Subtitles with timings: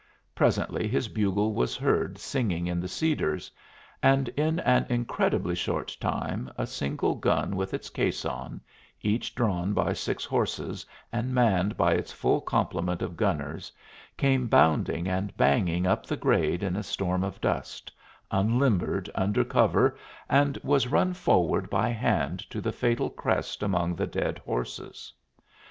[0.33, 3.51] Presently his bugle was heard singing in the cedars,
[4.01, 8.61] and in an incredibly short time a single gun with its caisson,
[9.03, 13.71] each drawn by six horses and manned by its full complement of gunners,
[14.17, 17.91] came bounding and banging up the grade in a storm of dust,
[18.31, 19.95] unlimbered under cover,
[20.27, 25.13] and was run forward by hand to the fatal crest among the dead horses.